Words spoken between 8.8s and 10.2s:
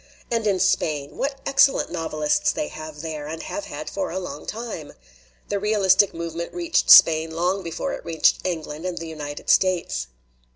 and the United States.